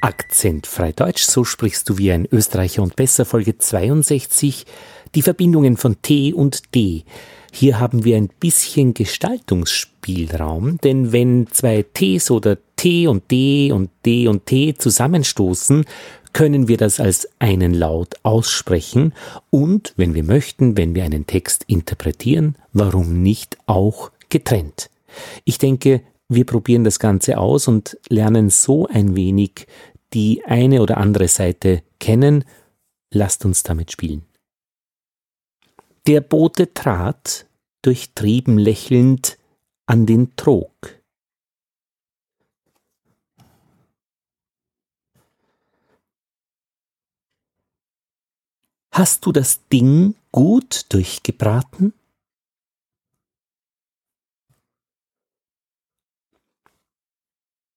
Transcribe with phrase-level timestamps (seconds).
[0.00, 4.64] Akzentfrei Deutsch, so sprichst du wie ein Österreicher und besser, Folge 62,
[5.14, 7.04] die Verbindungen von T und D.
[7.52, 13.90] Hier haben wir ein bisschen Gestaltungsspielraum, denn wenn zwei Ts oder T und D und
[14.06, 15.84] D und T zusammenstoßen,
[16.32, 19.12] können wir das als einen Laut aussprechen
[19.50, 24.90] und, wenn wir möchten, wenn wir einen Text interpretieren, warum nicht auch getrennt.
[25.44, 29.66] Ich denke, wir probieren das Ganze aus und lernen so ein wenig
[30.14, 32.44] die eine oder andere Seite kennen.
[33.12, 34.24] Lasst uns damit spielen.
[36.06, 37.46] Der Bote trat,
[37.82, 39.38] durchtrieben lächelnd,
[39.86, 41.00] an den Trog.
[48.92, 51.92] Hast du das Ding gut durchgebraten?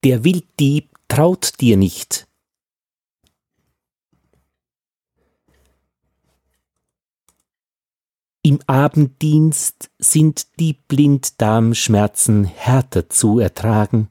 [0.04, 2.28] Der Wilddieb traut dir nicht.
[8.42, 14.10] Im Abenddienst sind die Blinddarmschmerzen härter zu ertragen.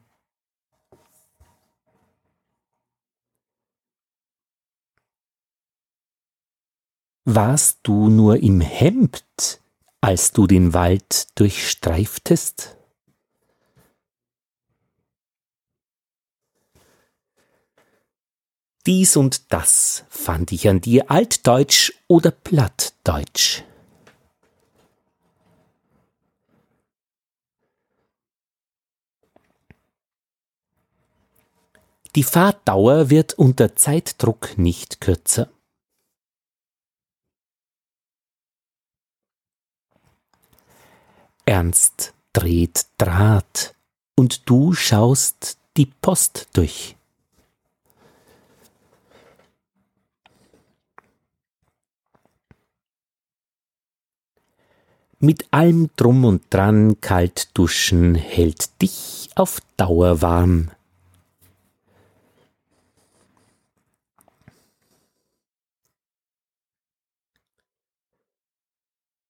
[7.25, 9.61] Warst du nur im Hemd,
[10.01, 12.77] als du den Wald durchstreiftest?
[18.85, 23.63] Dies und das fand ich an dir altdeutsch oder plattdeutsch.
[32.15, 35.49] Die Fahrtdauer wird unter Zeitdruck nicht kürzer.
[41.45, 43.75] Ernst dreht Draht
[44.15, 46.95] und du schaust die Post durch.
[55.25, 60.69] Mit allem Drum und Dran kalt duschen hält dich auf Dauer warm.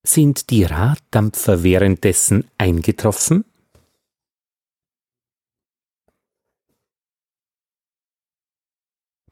[0.01, 3.45] Sind die Raddampfer währenddessen eingetroffen?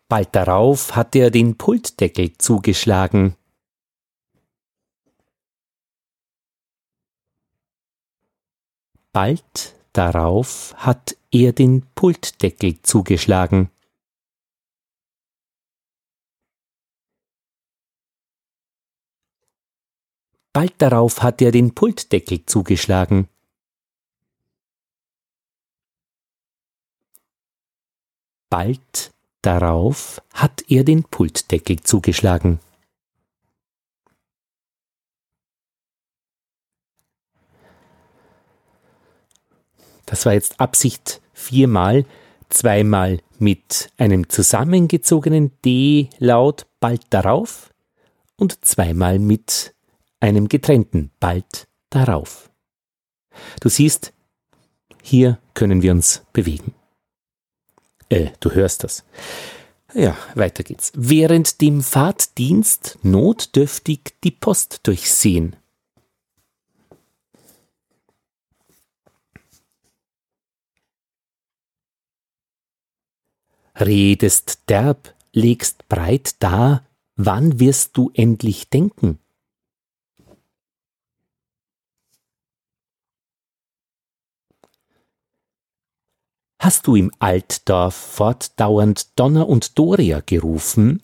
[0.08, 3.36] Bald darauf hat er den Pultdeckel zugeschlagen.
[9.14, 13.70] Bald darauf hat er den Pultdeckel zugeschlagen.
[20.54, 23.28] Bald darauf hat er den Pultdeckel zugeschlagen.
[28.50, 32.62] Bald darauf hat er den Pultdeckel zugeschlagen.
[40.12, 42.06] Das war jetzt Absicht viermal,
[42.50, 47.74] zweimal mit einem zusammengezogenen D-Laut bald darauf
[48.36, 49.74] und zweimal mit
[50.20, 52.52] einem getrennten bald darauf.
[53.62, 54.12] Du siehst,
[55.02, 56.74] hier können wir uns bewegen.
[58.10, 59.06] Äh, du hörst das.
[59.94, 60.92] Ja, weiter geht's.
[60.94, 65.56] Während dem Fahrtdienst notdürftig die Post durchsehen.
[73.82, 79.20] Redest derb, legst breit da, wann wirst du endlich denken?
[86.60, 91.02] Hast du im Altdorf fortdauernd Donner und Doria gerufen?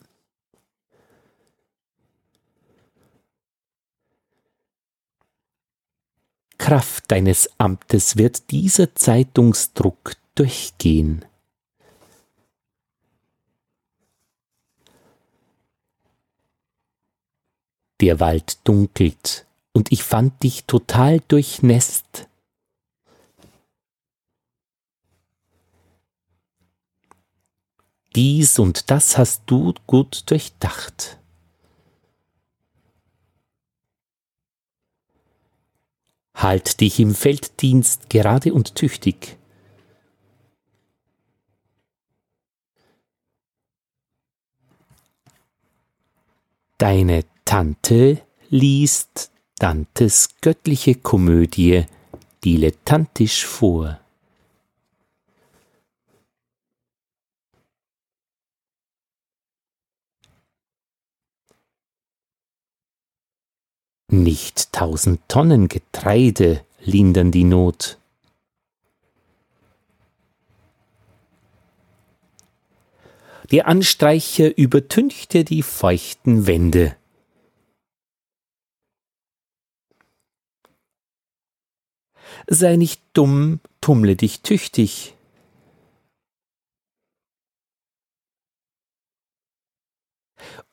[6.59, 11.25] Kraft deines Amtes wird dieser Zeitungsdruck durchgehen.
[17.99, 22.27] Der Wald dunkelt, und ich fand dich total durchnässt.
[28.15, 31.19] Dies und das hast du gut durchdacht.
[36.33, 39.37] Halt dich im Felddienst gerade und tüchtig.
[46.79, 51.85] Deine Tante liest Dantes göttliche Komödie
[52.43, 54.01] dilettantisch vor.
[64.11, 67.97] Nicht tausend Tonnen Getreide lindern die Not.
[73.51, 76.97] Der Anstreicher übertünchte die feuchten Wände.
[82.47, 85.13] Sei nicht dumm, tummle dich tüchtig.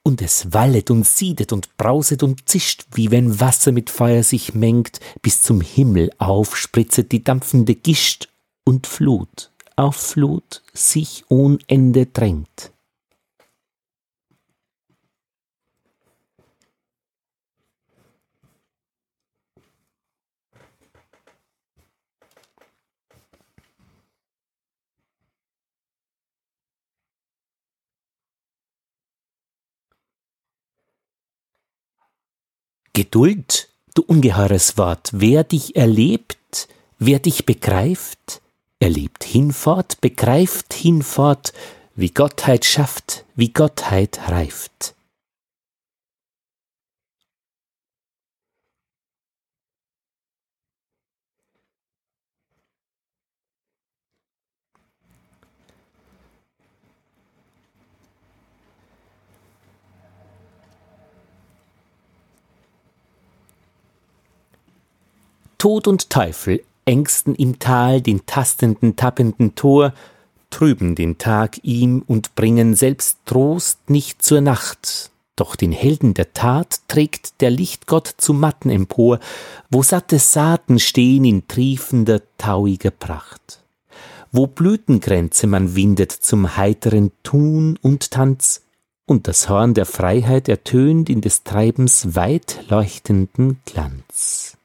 [0.02, 4.54] Und es wallet und siedet und brauset und zischt, wie wenn Wasser mit Feuer sich
[4.54, 8.28] mengt, bis zum Himmel aufspritzet die dampfende Gischt
[8.64, 12.73] und Flut auf Flut sich ohn Ende drängt.
[32.96, 36.68] Geduld, du ungeheures Wort, wer dich erlebt,
[37.00, 38.40] wer dich begreift,
[38.78, 41.52] erlebt hinfort, begreift hinfort,
[41.96, 44.93] wie Gottheit schafft, wie Gottheit reift.
[65.64, 69.94] Tod und Teufel ängsten im Tal den tastenden, tappenden Tor,
[70.50, 75.10] trüben den Tag ihm und bringen selbst Trost nicht zur Nacht.
[75.36, 79.20] Doch den Helden der Tat trägt der Lichtgott zu Matten empor,
[79.70, 83.64] wo satte Saaten stehen in triefender, tauiger Pracht.
[84.32, 88.60] Wo Blütenkränze man windet zum heiteren Tun und Tanz,
[89.06, 94.58] und das Horn der Freiheit ertönt in des Treibens weit leuchtenden Glanz.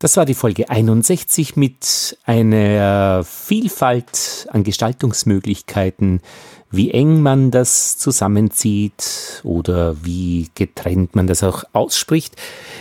[0.00, 6.22] Das war die Folge 61 mit einer Vielfalt an Gestaltungsmöglichkeiten,
[6.70, 12.34] wie eng man das zusammenzieht oder wie getrennt man das auch ausspricht.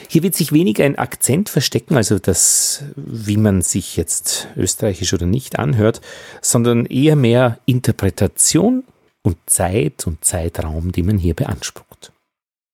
[0.07, 5.25] Hier wird sich weniger ein Akzent verstecken, also das, wie man sich jetzt österreichisch oder
[5.25, 5.99] nicht anhört,
[6.41, 8.85] sondern eher mehr Interpretation
[9.23, 12.13] und Zeit und Zeitraum, die man hier beansprucht.